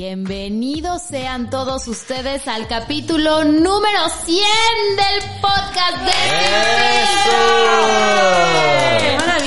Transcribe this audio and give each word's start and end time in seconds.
Bienvenidos 0.00 1.02
sean 1.02 1.50
todos 1.50 1.88
ustedes 1.88 2.46
al 2.46 2.68
capítulo 2.68 3.42
número 3.42 4.08
100 4.24 4.38
del 4.96 5.40
podcast 5.40 5.98
de 6.04 6.12
¡Qué 7.24 8.37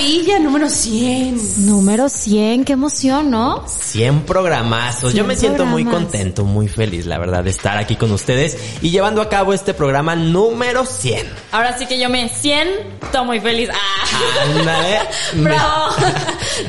maravilla! 0.02 0.40
Número 0.40 0.70
100. 0.70 1.66
Número 1.68 2.10
100, 2.10 2.66
qué 2.66 2.73
emoción, 2.73 3.30
¿no? 3.30 3.64
100 3.68 4.22
programazos. 4.22 5.14
Yo 5.14 5.24
100 5.24 5.27
me 5.27 5.36
siento 5.36 5.66
muy 5.66 5.84
programas. 5.84 6.12
contento, 6.12 6.44
muy 6.44 6.68
feliz, 6.68 7.05
la 7.05 7.18
verdad, 7.20 7.44
de 7.44 7.52
estar 7.52 7.77
aquí 7.77 7.96
con 7.96 8.12
ustedes 8.12 8.58
y 8.82 8.90
llevando 8.90 9.22
a 9.22 9.30
cabo 9.30 9.54
este 9.54 9.74
programa 9.74 10.16
número 10.16 10.86
100. 10.86 11.27
Ahora 11.52 11.77
sí 11.77 11.86
que 11.86 12.00
yo 12.00 12.10
me 12.10 12.30
siento 12.30 13.24
muy 13.26 13.40
feliz. 13.40 13.70
Ah. 13.72 14.44
Ándale. 14.58 15.00
Bravo. 15.36 15.96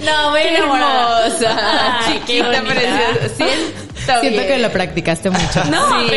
No, 0.04 0.30
muy 0.30 0.40
¡Qué 0.40 0.48
enamorada. 0.56 1.26
hermosa! 1.26 1.98
Qué 2.06 2.12
Chiquita, 2.20 2.62
preciosa. 2.62 3.34
Siento 3.36 3.91
Siento 4.04 4.20
bien. 4.40 4.46
que 4.46 4.58
lo 4.58 4.70
practicaste 4.72 5.30
mucho. 5.30 5.64
No, 5.70 6.00
Sí. 6.08 6.16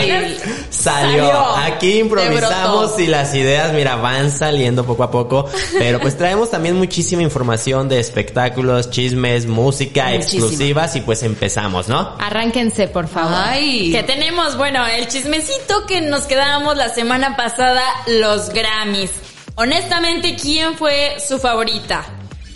Salió. 0.69 1.25
Salió. 1.25 1.55
Aquí 1.55 1.99
improvisamos 1.99 2.99
y 2.99 3.07
las 3.07 3.33
ideas, 3.35 3.73
mira, 3.73 3.95
van 3.95 4.31
saliendo 4.31 4.85
poco 4.85 5.03
a 5.03 5.11
poco. 5.11 5.49
Pero 5.77 5.99
pues 5.99 6.17
traemos 6.17 6.51
también 6.51 6.75
muchísima 6.77 7.21
información 7.21 7.87
de 7.89 7.99
espectáculos, 7.99 8.89
chismes, 8.89 9.45
música, 9.45 10.05
Muchísima. 10.09 10.43
exclusivas 10.45 10.95
y 10.95 11.01
pues 11.01 11.23
empezamos, 11.23 11.87
¿no? 11.87 12.15
Arránquense, 12.19 12.87
por 12.87 13.07
favor. 13.07 13.33
Ay. 13.35 13.91
¿Qué 13.91 14.03
tenemos? 14.03 14.57
Bueno, 14.57 14.85
el 14.85 15.07
chismecito 15.07 15.85
que 15.87 16.01
nos 16.01 16.23
quedábamos 16.23 16.77
la 16.77 16.89
semana 16.89 17.35
pasada, 17.37 17.83
los 18.07 18.49
Grammys. 18.49 19.11
Honestamente, 19.55 20.35
¿quién 20.35 20.75
fue 20.75 21.15
su 21.25 21.39
favorita? 21.39 22.03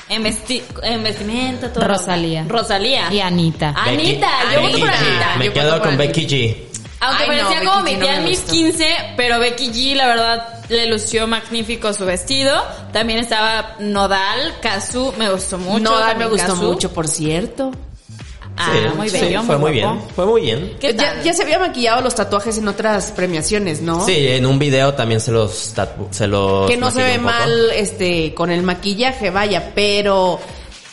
En, 0.10 0.24
vesti 0.24 0.64
en 0.84 1.04
vestimenta, 1.04 1.72
todo. 1.72 1.88
Rosalía. 1.88 2.44
Rosalía. 2.48 3.12
Y 3.14 3.20
Anita. 3.20 3.74
Anita, 3.78 4.28
Becky- 4.28 4.54
yo 4.56 4.62
voto 4.62 4.80
por. 4.80 4.90
Anita. 4.90 5.36
Me 5.38 5.46
Yo 5.46 5.54
quedo 5.54 5.82
con 5.82 5.98
Becky 5.98 6.22
Anita. 6.22 6.36
G. 6.36 6.58
Aunque 7.02 7.24
Ay, 7.24 7.30
no, 7.30 7.34
parecía 7.38 7.60
Becky 7.60 7.66
como 7.70 7.82
mi 7.84 7.94
no 7.94 8.00
tía 8.02 8.16
en 8.18 8.24
mis 8.26 8.40
gustó. 8.40 8.52
15, 8.54 8.96
pero 9.16 9.40
Becky 9.40 9.68
G, 9.72 9.96
la 9.96 10.08
verdad, 10.08 10.48
le 10.68 10.86
lució 10.88 11.28
magnífico 11.28 11.94
su 11.94 12.06
vestido. 12.06 12.62
También 12.92 13.20
estaba 13.20 13.76
Nodal, 13.80 14.56
Kazu, 14.62 15.14
me 15.18 15.30
gustó 15.32 15.58
mucho. 15.58 15.80
No, 15.80 16.16
me 16.16 16.26
gustó 16.28 16.56
mucho, 16.58 16.92
por 16.92 17.08
cierto. 17.08 17.72
Ah, 18.62 18.72
Sí, 18.74 18.98
muy 18.98 19.10
sí, 19.10 19.20
bello, 19.22 19.44
fue 19.44 19.58
muy 19.58 19.80
guapo. 19.80 19.96
bien. 19.96 20.10
Fue 20.16 20.26
muy 20.26 20.42
bien. 20.42 20.74
¿Qué 20.80 20.94
Ya, 20.94 21.22
ya 21.24 21.34
se 21.34 21.44
había 21.44 21.60
maquillado 21.60 22.02
los 22.02 22.14
tatuajes 22.14 22.58
en 22.58 22.68
otras 22.68 23.12
premiaciones, 23.12 23.82
¿no? 23.82 24.06
Sí, 24.06 24.16
en 24.28 24.46
un 24.46 24.60
video 24.60 24.94
también 24.94 25.22
se 25.22 25.32
los 25.32 25.74
se 26.12 26.28
los 26.28 26.70
Que 26.70 26.76
no 26.78 26.92
se 26.92 27.02
ve 27.02 27.18
mal 27.18 27.70
este 27.74 28.34
con 28.34 28.52
el 28.52 28.62
maquillaje, 28.64 29.30
vaya, 29.30 29.72
pero 29.74 30.40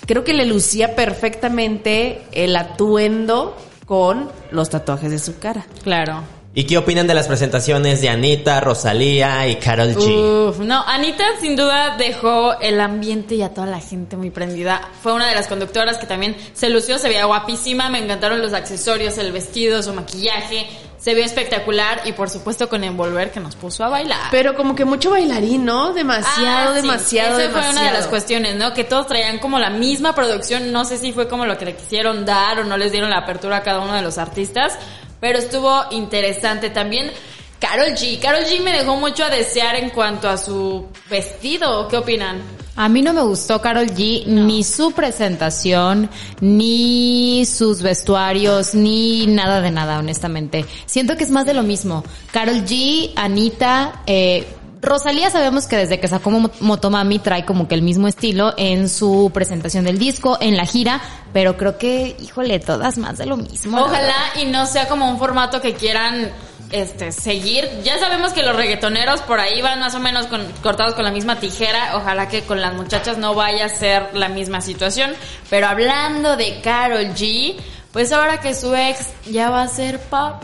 creo 0.06 0.22
que 0.22 0.32
le 0.32 0.44
lucía 0.46 0.94
perfectamente 0.94 2.22
el 2.32 2.54
atuendo 2.56 3.56
con 3.84 4.30
los 4.50 4.70
tatuajes 4.70 5.10
de 5.10 5.18
su 5.18 5.38
cara. 5.38 5.66
Claro. 5.82 6.22
¿Y 6.58 6.64
qué 6.64 6.78
opinan 6.78 7.06
de 7.06 7.12
las 7.12 7.28
presentaciones 7.28 8.00
de 8.00 8.08
Anita, 8.08 8.60
Rosalía 8.62 9.46
y 9.46 9.56
Carol 9.56 9.94
G? 9.94 10.48
Uf, 10.48 10.58
no, 10.60 10.82
Anita 10.86 11.22
sin 11.38 11.54
duda 11.54 11.96
dejó 11.98 12.58
el 12.60 12.80
ambiente 12.80 13.34
y 13.34 13.42
a 13.42 13.50
toda 13.52 13.66
la 13.66 13.78
gente 13.78 14.16
muy 14.16 14.30
prendida. 14.30 14.80
Fue 15.02 15.12
una 15.12 15.28
de 15.28 15.34
las 15.34 15.48
conductoras 15.48 15.98
que 15.98 16.06
también 16.06 16.34
se 16.54 16.70
lució, 16.70 16.98
se 16.98 17.08
veía 17.08 17.26
guapísima, 17.26 17.90
me 17.90 17.98
encantaron 17.98 18.40
los 18.40 18.54
accesorios, 18.54 19.18
el 19.18 19.32
vestido, 19.32 19.82
su 19.82 19.92
maquillaje, 19.92 20.66
se 20.96 21.12
vio 21.12 21.26
espectacular 21.26 22.00
y 22.06 22.12
por 22.12 22.30
supuesto 22.30 22.70
con 22.70 22.84
envolver 22.84 23.30
que 23.32 23.38
nos 23.40 23.54
puso 23.54 23.84
a 23.84 23.90
bailar. 23.90 24.30
Pero 24.30 24.56
como 24.56 24.74
que 24.74 24.86
mucho 24.86 25.10
bailarín, 25.10 25.66
¿no? 25.66 25.92
Demasiado, 25.92 26.70
Ah, 26.70 26.76
sí, 26.76 26.80
demasiado, 26.80 27.38
Esa 27.38 27.50
fue 27.50 27.68
una 27.68 27.82
de 27.82 27.92
las 27.92 28.06
cuestiones, 28.06 28.56
¿no? 28.56 28.72
Que 28.72 28.84
todos 28.84 29.06
traían 29.08 29.40
como 29.40 29.58
la 29.58 29.68
misma 29.68 30.14
producción. 30.14 30.72
No 30.72 30.86
sé 30.86 30.96
si 30.96 31.12
fue 31.12 31.28
como 31.28 31.44
lo 31.44 31.58
que 31.58 31.66
le 31.66 31.76
quisieron 31.76 32.24
dar 32.24 32.60
o 32.60 32.64
no 32.64 32.78
les 32.78 32.92
dieron 32.92 33.10
la 33.10 33.18
apertura 33.18 33.58
a 33.58 33.62
cada 33.62 33.80
uno 33.80 33.92
de 33.92 34.00
los 34.00 34.16
artistas. 34.16 34.72
Pero 35.20 35.38
estuvo 35.38 35.84
interesante 35.90 36.70
también. 36.70 37.10
Carol 37.58 37.94
G. 37.94 38.20
Carol 38.20 38.44
G 38.44 38.60
me 38.62 38.72
dejó 38.72 38.96
mucho 38.96 39.24
a 39.24 39.30
desear 39.30 39.76
en 39.76 39.90
cuanto 39.90 40.28
a 40.28 40.36
su 40.36 40.86
vestido. 41.08 41.88
¿Qué 41.88 41.96
opinan? 41.96 42.42
A 42.76 42.90
mí 42.90 43.00
no 43.00 43.14
me 43.14 43.22
gustó 43.22 43.62
Carol 43.62 43.86
G, 43.86 44.26
ni 44.26 44.62
su 44.62 44.92
presentación, 44.92 46.10
ni 46.42 47.46
sus 47.46 47.80
vestuarios, 47.80 48.74
ni 48.74 49.26
nada 49.26 49.62
de 49.62 49.70
nada, 49.70 49.98
honestamente. 49.98 50.66
Siento 50.84 51.16
que 51.16 51.24
es 51.24 51.30
más 51.30 51.46
de 51.46 51.54
lo 51.54 51.62
mismo. 51.62 52.04
Carol 52.32 52.66
G, 52.66 53.12
Anita, 53.16 54.02
eh, 54.06 54.46
Rosalía 54.86 55.28
sabemos 55.30 55.66
que 55.66 55.76
desde 55.76 56.00
que 56.00 56.08
sacó 56.08 56.30
Mo- 56.30 56.50
Motomami 56.60 57.18
trae 57.18 57.44
como 57.44 57.68
que 57.68 57.74
el 57.74 57.82
mismo 57.82 58.08
estilo 58.08 58.54
en 58.56 58.88
su 58.88 59.30
presentación 59.34 59.84
del 59.84 59.98
disco, 59.98 60.38
en 60.40 60.56
la 60.56 60.64
gira, 60.64 61.00
pero 61.32 61.56
creo 61.56 61.76
que, 61.76 62.16
híjole, 62.22 62.58
todas 62.60 62.96
más 62.96 63.18
de 63.18 63.26
lo 63.26 63.36
mismo. 63.36 63.78
Ojalá 63.80 64.14
y 64.40 64.46
no 64.46 64.64
sea 64.66 64.88
como 64.88 65.10
un 65.10 65.18
formato 65.18 65.60
que 65.60 65.74
quieran 65.74 66.30
este 66.70 67.12
seguir. 67.12 67.68
Ya 67.84 67.98
sabemos 67.98 68.32
que 68.32 68.42
los 68.42 68.56
reggaetoneros 68.56 69.20
por 69.22 69.38
ahí 69.40 69.60
van 69.60 69.78
más 69.80 69.94
o 69.94 70.00
menos 70.00 70.26
con- 70.26 70.46
cortados 70.62 70.94
con 70.94 71.04
la 71.04 71.10
misma 71.10 71.36
tijera. 71.38 71.96
Ojalá 71.96 72.28
que 72.28 72.42
con 72.42 72.60
las 72.60 72.74
muchachas 72.74 73.18
no 73.18 73.34
vaya 73.34 73.66
a 73.66 73.68
ser 73.68 74.10
la 74.14 74.28
misma 74.28 74.60
situación. 74.60 75.12
Pero 75.50 75.66
hablando 75.66 76.36
de 76.36 76.60
Carol 76.62 77.06
G, 77.14 77.56
pues 77.92 78.12
ahora 78.12 78.40
que 78.40 78.54
su 78.54 78.74
ex 78.74 79.08
ya 79.30 79.50
va 79.50 79.62
a 79.62 79.68
ser 79.68 79.98
papá. 80.00 80.40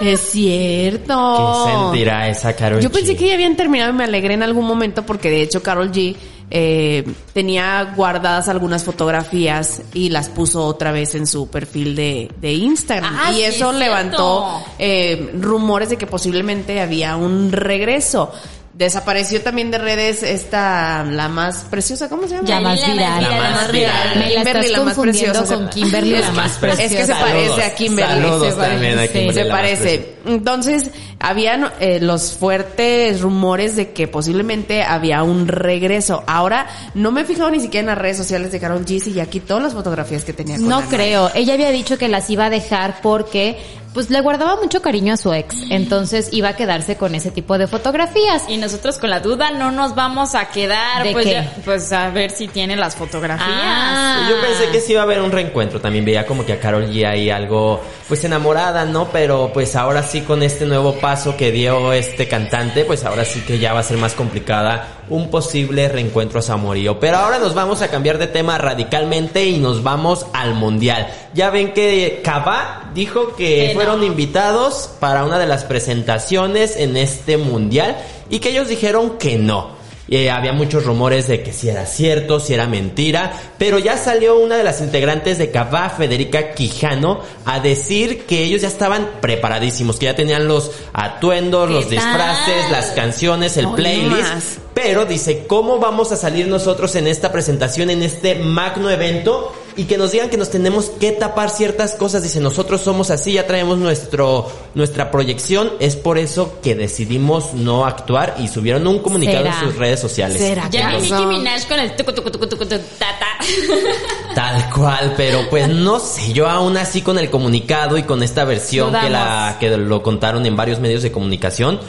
Es 0.00 0.20
cierto. 0.20 1.64
¿Qué 1.64 1.70
sentirá 1.70 2.28
esa 2.28 2.54
Carol 2.54 2.80
Yo 2.80 2.88
G? 2.88 2.92
pensé 2.92 3.16
que 3.16 3.28
ya 3.28 3.34
habían 3.34 3.56
terminado 3.56 3.90
y 3.90 3.94
me 3.94 4.04
alegré 4.04 4.34
en 4.34 4.42
algún 4.42 4.66
momento 4.66 5.04
porque 5.04 5.30
de 5.30 5.42
hecho 5.42 5.62
Carol 5.62 5.92
G 5.92 6.16
eh, 6.52 7.04
tenía 7.32 7.92
guardadas 7.94 8.48
algunas 8.48 8.82
fotografías 8.82 9.82
y 9.94 10.08
las 10.08 10.28
puso 10.28 10.64
otra 10.64 10.90
vez 10.90 11.14
en 11.14 11.26
su 11.26 11.48
perfil 11.48 11.94
de, 11.94 12.30
de 12.40 12.52
Instagram. 12.54 13.14
Ah, 13.16 13.32
y 13.32 13.42
eso 13.42 13.70
es 13.72 13.78
levantó 13.78 14.62
eh, 14.78 15.30
rumores 15.38 15.90
de 15.90 15.96
que 15.96 16.06
posiblemente 16.06 16.80
había 16.80 17.16
un 17.16 17.52
regreso. 17.52 18.32
Desapareció 18.80 19.42
también 19.42 19.70
de 19.70 19.76
redes 19.76 20.22
esta, 20.22 21.04
la 21.04 21.28
más 21.28 21.66
preciosa, 21.70 22.08
¿cómo 22.08 22.22
se 22.26 22.36
llama? 22.36 22.48
Ya 22.48 22.60
más 22.62 22.80
viral. 22.90 23.22
La 23.22 23.30
más 23.50 23.72
viral. 23.72 24.08
Me 24.16 24.20
la 24.20 24.26
Kimberly, 24.36 24.60
estás 24.66 24.70
la 24.70 24.78
más 24.84 24.94
confundiendo 24.94 25.38
preciosa. 25.40 25.54
con 25.54 25.68
Kimberly, 25.68 26.10
la 26.12 26.18
Es 26.20 26.32
más 26.32 26.56
que- 26.56 26.66
Es 26.70 26.76
que 26.78 26.88
se 26.88 26.94
preciosa. 26.96 27.20
parece 27.20 27.62
a 27.62 27.74
Kimberly. 27.74 28.22
Saludos 28.22 28.48
se 28.48 28.52
parece, 28.54 28.72
también 28.72 28.98
a 28.98 29.06
Kimberly, 29.06 29.32
se 29.34 29.44
la 29.44 29.52
más 29.52 29.60
parece. 29.60 30.14
Entonces, 30.24 30.90
habían 31.18 31.70
eh, 31.78 31.98
los 32.00 32.32
fuertes 32.32 33.20
rumores 33.20 33.76
de 33.76 33.92
que 33.92 34.08
posiblemente 34.08 34.82
había 34.82 35.22
un 35.24 35.46
regreso. 35.46 36.24
Ahora, 36.26 36.66
no 36.94 37.12
me 37.12 37.20
he 37.20 37.24
fijado 37.26 37.50
ni 37.50 37.60
siquiera 37.60 37.80
en 37.82 37.86
las 37.88 37.98
redes 37.98 38.16
sociales 38.16 38.50
de 38.50 38.60
Carol 38.60 38.86
G 38.86 38.98
si 38.98 39.12
ya 39.12 39.26
quitó 39.26 39.60
las 39.60 39.74
fotografías 39.74 40.24
que 40.24 40.32
tenía 40.32 40.56
con 40.56 40.66
No 40.68 40.80
creo. 40.88 41.30
Ella 41.34 41.52
había 41.52 41.70
dicho 41.70 41.98
que 41.98 42.08
las 42.08 42.30
iba 42.30 42.46
a 42.46 42.50
dejar 42.50 43.02
porque 43.02 43.58
pues 43.92 44.08
le 44.10 44.20
guardaba 44.20 44.56
mucho 44.56 44.82
cariño 44.82 45.14
a 45.14 45.16
su 45.16 45.32
ex. 45.32 45.54
Entonces 45.70 46.28
iba 46.32 46.50
a 46.50 46.56
quedarse 46.56 46.96
con 46.96 47.14
ese 47.14 47.30
tipo 47.30 47.58
de 47.58 47.66
fotografías. 47.66 48.44
Y 48.48 48.56
nosotros 48.56 48.98
con 48.98 49.10
la 49.10 49.20
duda 49.20 49.50
no 49.50 49.70
nos 49.72 49.94
vamos 49.94 50.34
a 50.34 50.46
quedar, 50.48 51.02
¿De 51.02 51.12
pues, 51.12 51.24
qué? 51.26 51.32
ya- 51.32 51.52
pues 51.64 51.92
a 51.92 52.10
ver 52.10 52.30
si 52.30 52.48
tiene 52.48 52.76
las 52.76 52.94
fotografías. 52.96 53.48
Ah. 53.50 54.26
Yo 54.30 54.40
pensé 54.40 54.70
que 54.70 54.80
sí 54.80 54.92
iba 54.92 55.00
a 55.00 55.04
haber 55.04 55.20
un 55.20 55.32
reencuentro. 55.32 55.80
También 55.80 56.04
veía 56.04 56.24
como 56.26 56.46
que 56.46 56.52
a 56.52 56.60
Carol 56.60 56.86
G 56.88 57.06
ahí 57.06 57.30
algo, 57.30 57.80
pues 58.08 58.22
enamorada, 58.24 58.84
¿no? 58.84 59.08
Pero 59.08 59.50
pues 59.52 59.74
ahora 59.74 60.02
sí 60.02 60.20
con 60.22 60.42
este 60.42 60.66
nuevo 60.66 60.94
paso 60.94 61.36
que 61.36 61.50
dio 61.50 61.92
este 61.92 62.28
cantante, 62.28 62.84
pues 62.84 63.04
ahora 63.04 63.24
sí 63.24 63.40
que 63.40 63.58
ya 63.58 63.72
va 63.72 63.80
a 63.80 63.84
ser 63.84 63.96
más 63.98 64.14
complicada 64.14 64.99
un 65.10 65.28
posible 65.30 65.88
reencuentro 65.88 66.38
a 66.38 66.42
Samorío. 66.42 66.98
Pero 66.98 67.18
ahora 67.18 67.38
nos 67.38 67.54
vamos 67.54 67.82
a 67.82 67.88
cambiar 67.88 68.16
de 68.18 68.26
tema 68.28 68.56
radicalmente 68.56 69.44
y 69.44 69.58
nos 69.58 69.82
vamos 69.82 70.24
al 70.32 70.54
mundial. 70.54 71.08
Ya 71.34 71.50
ven 71.50 71.74
que 71.74 72.20
Cava 72.24 72.90
dijo 72.94 73.34
que 73.36 73.68
Que 73.68 73.70
fueron 73.74 74.00
no. 74.00 74.06
invitados 74.06 74.88
para 75.00 75.24
una 75.24 75.38
de 75.38 75.46
las 75.46 75.64
presentaciones 75.64 76.76
en 76.76 76.96
este 76.96 77.36
mundial 77.36 77.96
y 78.30 78.38
que 78.38 78.50
ellos 78.50 78.68
dijeron 78.68 79.18
que 79.18 79.36
no. 79.36 79.79
Eh, 80.08 80.28
había 80.30 80.52
muchos 80.52 80.84
rumores 80.84 81.28
de 81.28 81.42
que 81.42 81.52
si 81.52 81.68
era 81.68 81.86
cierto, 81.86 82.40
si 82.40 82.52
era 82.54 82.66
mentira, 82.66 83.32
pero 83.58 83.78
ya 83.78 83.96
salió 83.96 84.38
una 84.38 84.56
de 84.56 84.64
las 84.64 84.80
integrantes 84.80 85.38
de 85.38 85.50
Cava, 85.52 85.88
Federica 85.90 86.52
Quijano, 86.52 87.20
a 87.44 87.60
decir 87.60 88.24
que 88.26 88.42
ellos 88.42 88.62
ya 88.62 88.68
estaban 88.68 89.08
preparadísimos, 89.20 89.98
que 89.98 90.06
ya 90.06 90.16
tenían 90.16 90.48
los 90.48 90.72
atuendos, 90.92 91.68
¿Qué 91.68 91.74
los 91.74 91.84
tal? 91.84 91.90
disfraces, 91.90 92.70
las 92.72 92.86
canciones, 92.86 93.56
el 93.56 93.68
playlist. 93.68 94.32
más. 94.32 94.58
Pero 94.74 95.04
dice, 95.04 95.44
¿cómo 95.46 95.78
vamos 95.78 96.10
a 96.10 96.16
salir 96.16 96.48
nosotros 96.48 96.96
en 96.96 97.06
esta 97.06 97.30
presentación, 97.30 97.90
en 97.90 98.02
este 98.02 98.34
magno 98.36 98.90
evento? 98.90 99.52
Y 99.76 99.84
que 99.84 99.96
nos 99.98 100.12
digan 100.12 100.28
que 100.30 100.36
nos 100.36 100.50
tenemos 100.50 100.86
que 100.90 101.12
tapar 101.12 101.50
ciertas 101.50 101.94
cosas. 101.94 102.22
Dice, 102.22 102.40
nosotros 102.40 102.80
somos 102.80 103.10
así, 103.10 103.34
ya 103.34 103.46
traemos 103.46 103.78
nuestro, 103.78 104.50
nuestra 104.74 105.10
proyección. 105.10 105.72
Es 105.80 105.96
por 105.96 106.18
eso 106.18 106.58
que 106.62 106.74
decidimos 106.74 107.54
no 107.54 107.86
actuar 107.86 108.34
y 108.38 108.48
subieron 108.48 108.86
un 108.86 108.98
comunicado 108.98 109.38
¿Será? 109.44 109.58
en 109.60 109.64
sus 109.66 109.76
redes 109.76 110.00
sociales. 110.00 110.38
¿Será? 110.38 110.68
Ya 110.70 110.90
ni 110.90 110.96
¿Acaso? 110.96 111.14
Nicki 111.18 111.26
Minaj 111.38 111.66
con 111.68 111.78
el 111.80 111.94
tucu 111.96 112.12
tucu 112.12 112.30
tucu 112.30 112.46
tucu 112.48 112.64
tu, 112.66 112.76
tata. 112.98 113.26
Tal 114.34 114.70
cual, 114.70 115.14
pero 115.16 115.48
pues 115.50 115.68
no 115.68 115.98
sé, 115.98 116.32
yo 116.32 116.48
aún 116.48 116.76
así 116.76 117.02
con 117.02 117.18
el 117.18 117.30
comunicado 117.30 117.96
y 117.98 118.02
con 118.04 118.22
esta 118.22 118.44
versión 118.44 118.92
que 118.92 119.10
la 119.10 119.56
que 119.58 119.76
lo 119.76 120.02
contaron 120.02 120.46
en 120.46 120.56
varios 120.56 120.78
medios 120.80 121.02
de 121.02 121.10
comunicación, 121.10 121.80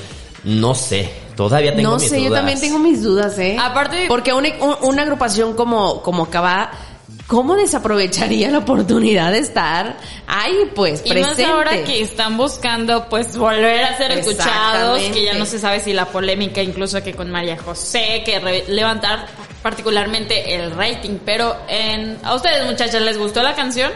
no 0.43 0.73
sé, 0.73 1.09
todavía 1.35 1.75
tengo 1.75 1.91
no 1.91 1.97
mis 1.99 2.09
sé, 2.09 2.19
yo 2.19 2.29
dudas. 2.29 2.39
también 2.39 2.59
tengo 2.59 2.79
mis 2.79 3.03
dudas, 3.03 3.37
¿eh? 3.37 3.57
Aparte- 3.59 4.05
Porque 4.07 4.33
una, 4.33 4.49
un- 4.59 4.75
una 4.81 5.03
agrupación 5.03 5.53
como, 5.53 6.01
como 6.01 6.29
Cabá, 6.31 6.71
¿cómo 7.31 7.55
desaprovecharía 7.55 8.51
la 8.51 8.57
oportunidad 8.57 9.31
de 9.31 9.37
estar 9.37 9.95
ahí, 10.27 10.69
pues, 10.75 11.01
Y 11.05 11.11
presente? 11.11 11.43
más 11.43 11.51
ahora 11.53 11.83
que 11.85 12.01
están 12.01 12.35
buscando 12.35 13.07
pues 13.07 13.37
volver 13.37 13.85
a 13.85 13.95
ser 13.95 14.11
escuchados, 14.11 14.99
que 14.99 15.23
ya 15.23 15.35
no 15.35 15.45
se 15.45 15.57
sabe 15.57 15.79
si 15.79 15.93
la 15.93 16.07
polémica 16.07 16.61
incluso 16.61 17.01
que 17.01 17.13
con 17.13 17.31
María 17.31 17.55
José, 17.57 18.23
que 18.25 18.65
levantar 18.67 19.27
particularmente 19.61 20.55
el 20.55 20.71
rating, 20.71 21.19
pero 21.23 21.55
en 21.69 22.17
a 22.21 22.35
ustedes 22.35 22.65
muchachas 22.65 23.01
les 23.01 23.17
gustó 23.17 23.41
la 23.41 23.55
canción? 23.55 23.93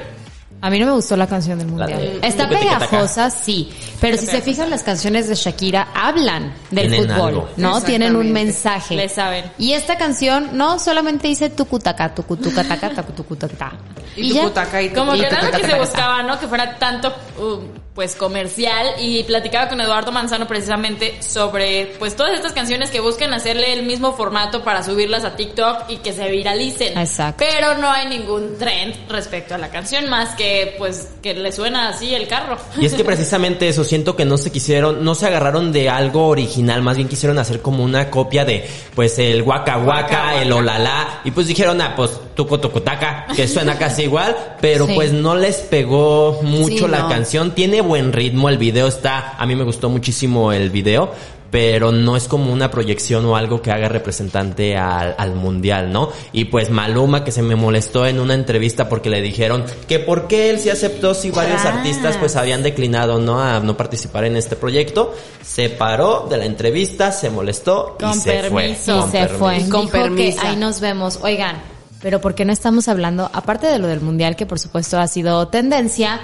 A 0.61 0.69
mí 0.69 0.79
no 0.79 0.87
me 0.87 0.93
gustó 0.93 1.15
la 1.15 1.27
canción 1.27 1.59
del 1.59 1.67
mundial. 1.67 1.89
de- 2.21 2.27
Está 2.27 2.49
pegajosa, 2.49 3.29
sí. 3.29 3.69
Pero 4.01 4.17
si 4.17 4.25
se 4.25 4.41
fijan, 4.41 4.69
las 4.69 4.81
canciones 4.83 5.27
de 5.27 5.35
Shakira 5.35 5.89
hablan 5.93 6.53
del 6.71 6.89
Tienen 6.89 7.09
fútbol, 7.09 7.27
algo. 7.27 7.49
¿no? 7.57 7.81
Tienen 7.81 8.15
un 8.15 8.31
mensaje. 8.31 8.95
Le 8.95 9.07
saben. 9.09 9.45
Y 9.59 9.73
esta 9.73 9.97
canción 9.97 10.49
no 10.57 10.79
solamente 10.79 11.27
dice 11.27 11.49
tucutaca, 11.49 12.15
tucutacataca, 12.15 13.03
tucutacata. 13.03 13.73
Y 14.15 14.33
tucutaca 14.33 14.81
y 14.81 14.89
Como 14.89 15.13
Y 15.15 15.19
que 15.19 15.25
era 15.27 15.41
lo 15.43 15.51
que 15.51 15.65
se 15.67 15.77
buscaba, 15.77 16.23
¿no? 16.23 16.39
Que 16.39 16.47
fuera 16.47 16.77
tanto, 16.79 17.09
uh, 17.37 17.59
pues, 17.93 18.15
comercial. 18.15 18.87
Y 18.99 19.23
platicaba 19.23 19.67
con 19.67 19.79
Eduardo 19.81 20.11
Manzano 20.13 20.47
precisamente 20.47 21.21
sobre, 21.21 21.87
pues, 21.99 22.15
todas 22.15 22.33
estas 22.33 22.53
canciones 22.53 22.89
que 22.91 23.01
buscan 23.01 23.33
hacerle 23.33 23.73
el 23.73 23.83
mismo 23.85 24.13
formato 24.13 24.63
para 24.63 24.83
subirlas 24.83 25.25
a 25.25 25.35
TikTok 25.35 25.89
y 25.89 25.97
que 25.97 26.13
se 26.13 26.29
viralicen. 26.29 26.97
Exacto. 26.97 27.43
Pero 27.47 27.77
no 27.77 27.91
hay 27.91 28.07
ningún 28.07 28.57
trend 28.57 28.95
respecto 29.09 29.53
a 29.55 29.57
la 29.57 29.69
canción, 29.69 30.09
más 30.09 30.33
que, 30.35 30.54
pues, 30.77 31.09
que 31.21 31.33
le 31.33 31.51
suena 31.51 31.89
así 31.89 32.13
el 32.13 32.27
carro. 32.27 32.57
Y 32.79 32.85
es 32.85 32.93
que 32.93 33.03
precisamente 33.05 33.67
eso, 33.67 33.83
siento 33.83 34.15
que 34.15 34.25
no 34.25 34.37
se 34.37 34.51
quisieron, 34.51 35.03
no 35.03 35.15
se 35.15 35.27
agarraron 35.27 35.71
de 35.71 35.89
algo 35.89 36.27
original, 36.27 36.81
más 36.81 36.95
bien 36.97 37.07
quisieron 37.07 37.37
hacer 37.39 37.61
como 37.61 37.83
una 37.83 38.09
copia 38.09 38.45
de, 38.45 38.65
pues, 38.95 39.17
el 39.19 39.41
waka 39.41 39.77
waka, 39.77 40.41
el 40.41 40.51
olala, 40.51 41.21
y 41.23 41.31
pues 41.31 41.47
dijeron, 41.47 41.81
ah, 41.81 41.93
pues, 41.95 42.11
tuco 42.35 42.59
tucutaca, 42.59 43.27
que 43.35 43.47
suena 43.47 43.77
casi 43.77 44.03
igual, 44.03 44.35
pero 44.61 44.85
Sí. 44.87 44.93
pues 44.95 45.11
no 45.13 45.35
les 45.35 45.57
pegó 45.57 46.39
mucho 46.43 46.85
Sí, 46.85 46.87
la 46.91 46.99
no. 46.99 47.09
canción, 47.09 47.51
tiene 47.55 47.81
buen 47.81 48.13
ritmo, 48.13 48.49
el 48.49 48.57
video 48.57 48.87
está, 48.87 49.35
a 49.37 49.45
mí 49.45 49.55
me 49.55 49.63
gustó 49.63 49.89
muchísimo 49.89 50.51
el 50.51 50.69
video, 50.69 51.11
pero 51.55 51.93
no 51.93 52.17
es 52.17 52.27
como 52.27 52.51
una 52.51 52.69
proyección 52.69 53.25
o 53.27 53.37
algo 53.37 53.61
que 53.61 53.71
haga 53.71 53.87
representante 53.87 54.75
al, 54.75 55.15
al 55.17 55.35
mundial, 55.35 55.89
¿no? 55.89 56.09
Y 56.33 56.43
pues 56.45 56.69
Maluma 56.69 57.23
que 57.23 57.31
se 57.31 57.41
me 57.41 57.55
molestó 57.55 58.05
en 58.05 58.19
una 58.19 58.33
entrevista 58.33 58.89
porque 58.89 59.09
le 59.09 59.21
dijeron 59.21 59.63
que 59.87 59.99
por 59.99 60.27
qué 60.27 60.49
él 60.49 60.59
sí 60.59 60.69
aceptó 60.69 61.13
si 61.13 61.31
varios 61.31 61.63
Ah. 61.63 61.75
artistas 61.77 62.17
pues 62.17 62.35
habían 62.35 62.61
declinado, 62.61 63.19
¿no? 63.19 63.39
A 63.39 63.61
no 63.61 63.77
participar 63.77 64.25
en 64.25 64.35
este 64.35 64.57
proyecto, 64.57 65.13
se 65.45 65.69
paró 65.69 66.27
de 66.29 66.35
la 66.39 66.43
entrevista, 66.43 67.13
se 67.13 67.29
molestó 67.29 67.95
y 68.01 68.13
se 68.19 68.43
fue. 68.49 68.71
Y 68.71 68.75
Con 68.75 69.09
se 69.09 69.17
permiso. 69.19 69.37
fue. 69.39 69.69
Con 69.69 69.87
permiso. 69.87 70.41
ahí 70.41 70.57
nos 70.57 70.81
vemos. 70.81 71.19
Oigan, 71.21 71.55
pero 72.01 72.19
¿por 72.19 72.35
qué 72.35 72.43
no 72.43 72.51
estamos 72.51 72.89
hablando, 72.89 73.29
aparte 73.31 73.67
de 73.67 73.79
lo 73.79 73.87
del 73.87 74.01
mundial, 74.01 74.35
que 74.35 74.45
por 74.45 74.59
supuesto 74.59 74.99
ha 74.99 75.07
sido 75.07 75.47
tendencia, 75.47 76.19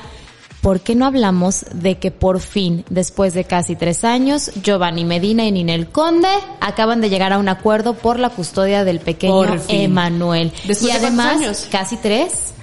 ¿por 0.61 0.79
qué 0.81 0.95
no 0.95 1.05
hablamos 1.05 1.65
de 1.73 1.97
que 1.97 2.11
por 2.11 2.39
fin, 2.39 2.85
después 2.89 3.33
de 3.33 3.43
casi 3.43 3.75
tres 3.75 4.03
años, 4.03 4.51
Giovanni 4.61 5.05
Medina 5.05 5.45
y 5.45 5.51
Ninel 5.51 5.87
Conde 5.89 6.29
acaban 6.59 7.01
de 7.01 7.09
llegar 7.09 7.33
a 7.33 7.39
un 7.39 7.49
acuerdo 7.49 7.93
por 7.95 8.19
la 8.19 8.29
custodia 8.29 8.83
del 8.83 8.99
pequeño. 8.99 9.59
Emanuel? 9.67 10.51
¿Después 10.67 10.83
Y 10.83 10.85
de 10.87 10.93
además, 10.93 11.37
años? 11.37 11.67
casi 11.71 11.97
tres. 11.97 12.53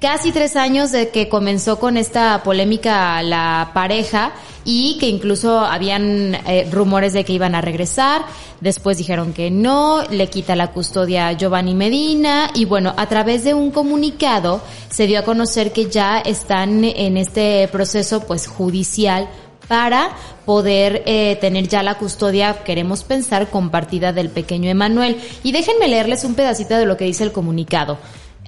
Casi 0.00 0.30
tres 0.30 0.54
años 0.54 0.92
de 0.92 1.08
que 1.08 1.28
comenzó 1.28 1.80
con 1.80 1.96
esta 1.96 2.44
polémica 2.44 3.20
la 3.20 3.72
pareja 3.74 4.30
y 4.64 4.96
que 4.98 5.08
incluso 5.08 5.58
habían 5.58 6.36
eh, 6.46 6.68
rumores 6.70 7.14
de 7.14 7.24
que 7.24 7.32
iban 7.32 7.56
a 7.56 7.60
regresar. 7.60 8.22
Después 8.60 8.96
dijeron 8.96 9.32
que 9.32 9.50
no, 9.50 10.04
le 10.08 10.28
quita 10.28 10.54
la 10.54 10.70
custodia 10.70 11.26
a 11.26 11.32
Giovanni 11.32 11.74
Medina 11.74 12.52
y 12.54 12.64
bueno, 12.64 12.94
a 12.96 13.08
través 13.08 13.42
de 13.42 13.54
un 13.54 13.72
comunicado 13.72 14.60
se 14.88 15.08
dio 15.08 15.18
a 15.18 15.22
conocer 15.24 15.72
que 15.72 15.90
ya 15.90 16.20
están 16.20 16.84
en 16.84 17.16
este 17.16 17.66
proceso 17.66 18.24
pues 18.24 18.46
judicial 18.46 19.28
para 19.66 20.10
poder 20.46 21.02
eh, 21.06 21.36
tener 21.40 21.66
ya 21.66 21.82
la 21.82 21.96
custodia, 21.96 22.62
queremos 22.62 23.02
pensar, 23.02 23.48
compartida 23.50 24.12
del 24.12 24.30
pequeño 24.30 24.70
Emanuel. 24.70 25.20
Y 25.42 25.50
déjenme 25.50 25.88
leerles 25.88 26.22
un 26.22 26.34
pedacito 26.34 26.76
de 26.76 26.86
lo 26.86 26.96
que 26.96 27.04
dice 27.04 27.24
el 27.24 27.32
comunicado. 27.32 27.98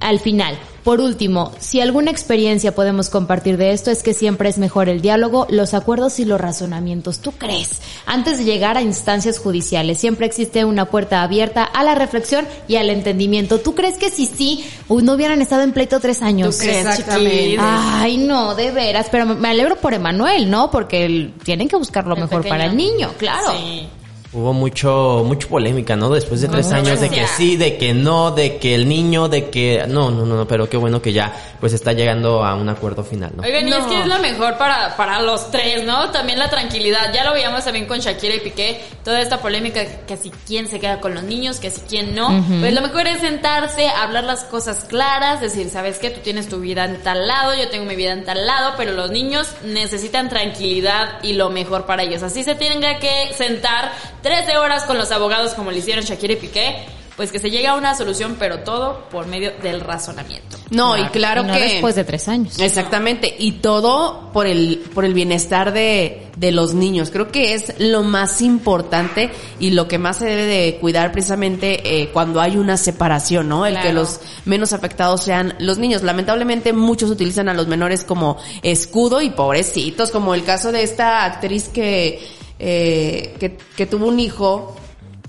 Al 0.00 0.18
final, 0.18 0.58
por 0.82 1.02
último, 1.02 1.52
si 1.58 1.80
alguna 1.82 2.10
experiencia 2.10 2.74
podemos 2.74 3.10
compartir 3.10 3.58
de 3.58 3.72
esto 3.72 3.90
es 3.90 4.02
que 4.02 4.14
siempre 4.14 4.48
es 4.48 4.56
mejor 4.56 4.88
el 4.88 5.02
diálogo, 5.02 5.46
los 5.50 5.74
acuerdos 5.74 6.18
y 6.20 6.24
los 6.24 6.40
razonamientos. 6.40 7.18
¿Tú 7.18 7.32
crees? 7.32 7.82
Antes 8.06 8.38
de 8.38 8.44
llegar 8.44 8.78
a 8.78 8.82
instancias 8.82 9.38
judiciales, 9.38 9.98
siempre 9.98 10.24
existe 10.24 10.64
una 10.64 10.86
puerta 10.86 11.22
abierta 11.22 11.64
a 11.64 11.84
la 11.84 11.94
reflexión 11.94 12.48
y 12.66 12.76
al 12.76 12.88
entendimiento. 12.88 13.60
¿Tú 13.60 13.74
crees 13.74 13.98
que 13.98 14.08
si 14.08 14.26
sí, 14.26 14.64
no 14.88 15.12
hubieran 15.12 15.42
estado 15.42 15.62
en 15.62 15.72
pleito 15.72 16.00
tres 16.00 16.22
años? 16.22 16.56
¿Tú 16.56 16.62
crees, 16.62 16.86
Exactamente. 16.86 17.56
Ay, 17.60 18.16
no, 18.16 18.54
de 18.54 18.70
veras, 18.70 19.08
pero 19.12 19.26
me 19.26 19.48
alegro 19.48 19.76
por 19.76 19.92
Emanuel, 19.92 20.50
¿no? 20.50 20.70
Porque 20.70 21.30
tienen 21.44 21.68
que 21.68 21.76
buscar 21.76 22.06
lo 22.06 22.14
El 22.14 22.22
mejor 22.22 22.38
pequeño. 22.38 22.54
para 22.54 22.64
el 22.70 22.76
niño, 22.76 23.10
claro. 23.18 23.52
Sí. 23.52 23.86
Hubo 24.32 24.52
mucho, 24.52 25.24
mucho 25.26 25.48
polémica, 25.48 25.96
¿no? 25.96 26.08
Después 26.08 26.40
de 26.40 26.46
tres 26.46 26.70
años 26.70 27.00
de 27.00 27.10
que 27.10 27.26
sí, 27.26 27.56
de 27.56 27.76
que 27.76 27.92
no, 27.92 28.30
de 28.30 28.58
que 28.58 28.76
el 28.76 28.88
niño, 28.88 29.28
de 29.28 29.50
que... 29.50 29.84
No, 29.88 30.12
no, 30.12 30.24
no, 30.24 30.36
no, 30.36 30.46
pero 30.46 30.68
qué 30.68 30.76
bueno 30.76 31.02
que 31.02 31.12
ya 31.12 31.34
pues 31.58 31.72
está 31.72 31.92
llegando 31.92 32.44
a 32.44 32.54
un 32.54 32.68
acuerdo 32.68 33.02
final, 33.02 33.32
¿no? 33.34 33.42
Oigan, 33.42 33.66
y 33.66 33.72
es 33.72 33.84
que 33.86 34.00
es 34.00 34.06
lo 34.06 34.20
mejor 34.20 34.56
para, 34.56 34.96
para 34.96 35.20
los 35.20 35.50
tres, 35.50 35.84
¿no? 35.84 36.10
También 36.10 36.38
la 36.38 36.48
tranquilidad. 36.48 37.12
Ya 37.12 37.24
lo 37.24 37.32
veíamos 37.32 37.64
también 37.64 37.86
con 37.86 37.98
Shakira 37.98 38.36
y 38.36 38.40
Piqué. 38.40 38.80
Toda 39.02 39.20
esta 39.20 39.38
polémica, 39.40 39.84
que 40.06 40.16
si 40.16 40.30
quién 40.46 40.68
se 40.68 40.78
queda 40.78 41.00
con 41.00 41.12
los 41.12 41.24
niños, 41.24 41.58
que 41.58 41.72
si 41.72 41.80
quién 41.80 42.14
no. 42.14 42.28
Pues 42.60 42.72
lo 42.72 42.82
mejor 42.82 43.08
es 43.08 43.20
sentarse, 43.20 43.88
hablar 43.88 44.22
las 44.22 44.44
cosas 44.44 44.84
claras, 44.84 45.40
decir, 45.40 45.70
¿sabes 45.70 45.98
qué? 45.98 46.10
Tú 46.10 46.20
tienes 46.20 46.48
tu 46.48 46.60
vida 46.60 46.84
en 46.84 47.02
tal 47.02 47.26
lado, 47.26 47.54
yo 47.54 47.68
tengo 47.68 47.84
mi 47.84 47.96
vida 47.96 48.12
en 48.12 48.24
tal 48.24 48.46
lado, 48.46 48.74
pero 48.76 48.92
los 48.92 49.10
niños 49.10 49.48
necesitan 49.64 50.28
tranquilidad 50.28 51.18
y 51.24 51.32
lo 51.32 51.50
mejor 51.50 51.84
para 51.84 52.04
ellos. 52.04 52.22
Así 52.22 52.44
se 52.44 52.54
tenga 52.54 52.98
que 53.00 53.32
sentar 53.34 53.90
13 54.22 54.58
horas 54.58 54.84
con 54.84 54.98
los 54.98 55.10
abogados 55.12 55.54
como 55.54 55.70
lo 55.70 55.76
hicieron 55.76 56.04
Shakira 56.04 56.34
y 56.34 56.36
Piqué. 56.36 56.84
Pues 57.16 57.30
que 57.30 57.38
se 57.38 57.50
llegue 57.50 57.66
a 57.66 57.74
una 57.74 57.94
solución, 57.94 58.36
pero 58.38 58.60
todo 58.60 59.06
por 59.10 59.26
medio 59.26 59.52
del 59.62 59.82
razonamiento. 59.82 60.56
No, 60.70 60.96
y 60.96 61.04
claro 61.08 61.42
Y 61.42 61.48
no 61.48 61.52
que... 61.52 61.60
después 61.60 61.94
de 61.94 62.04
tres 62.04 62.28
años. 62.28 62.58
Exactamente, 62.58 63.34
y 63.38 63.52
todo 63.52 64.30
por 64.32 64.46
el, 64.46 64.78
por 64.94 65.04
el 65.04 65.12
bienestar 65.12 65.74
de, 65.74 66.28
de 66.38 66.50
los 66.50 66.72
niños. 66.72 67.10
Creo 67.10 67.28
que 67.28 67.52
es 67.52 67.74
lo 67.78 68.02
más 68.04 68.40
importante 68.40 69.30
y 69.58 69.72
lo 69.72 69.86
que 69.86 69.98
más 69.98 70.16
se 70.16 70.24
debe 70.24 70.46
de 70.46 70.78
cuidar 70.80 71.12
precisamente 71.12 72.00
eh, 72.00 72.08
cuando 72.10 72.40
hay 72.40 72.56
una 72.56 72.78
separación, 72.78 73.50
¿no? 73.50 73.66
El 73.66 73.78
que 73.80 73.92
los 73.92 74.20
menos 74.46 74.72
afectados 74.72 75.22
sean 75.22 75.54
los 75.58 75.76
niños. 75.76 76.02
Lamentablemente 76.02 76.72
muchos 76.72 77.10
utilizan 77.10 77.50
a 77.50 77.54
los 77.54 77.66
menores 77.66 78.02
como 78.02 78.38
escudo 78.62 79.20
y 79.20 79.28
pobrecitos, 79.28 80.10
como 80.10 80.34
el 80.34 80.44
caso 80.44 80.72
de 80.72 80.84
esta 80.84 81.26
actriz 81.26 81.68
que, 81.68 82.39
eh, 82.60 83.34
que, 83.40 83.56
que 83.76 83.86
tuvo 83.86 84.06
un 84.06 84.20
hijo 84.20 84.76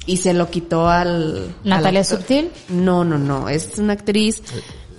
y 0.06 0.18
se 0.18 0.34
lo 0.34 0.50
quitó 0.50 0.88
al... 0.90 1.56
¿Natalia 1.64 2.02
al. 2.02 2.06
Subtil? 2.06 2.52
No, 2.70 3.04
no, 3.04 3.18
no, 3.18 3.50
es 3.50 3.78
una 3.80 3.94
actriz... 3.94 4.42